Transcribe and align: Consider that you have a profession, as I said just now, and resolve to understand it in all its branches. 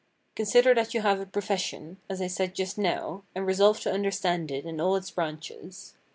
Consider 0.35 0.73
that 0.73 0.95
you 0.95 1.01
have 1.01 1.19
a 1.19 1.27
profession, 1.27 1.97
as 2.09 2.23
I 2.23 2.25
said 2.25 2.55
just 2.55 2.75
now, 2.75 3.21
and 3.35 3.45
resolve 3.45 3.81
to 3.81 3.93
understand 3.93 4.49
it 4.49 4.65
in 4.65 4.81
all 4.81 4.95
its 4.95 5.11
branches. 5.11 5.93